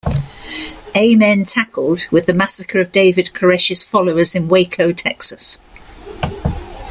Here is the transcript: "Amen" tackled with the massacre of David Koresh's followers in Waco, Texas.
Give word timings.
"Amen" 0.97 1.45
tackled 1.45 2.07
with 2.09 2.25
the 2.25 2.33
massacre 2.33 2.79
of 2.81 2.91
David 2.91 3.33
Koresh's 3.35 3.83
followers 3.83 4.33
in 4.33 4.47
Waco, 4.49 4.91
Texas. 4.91 5.61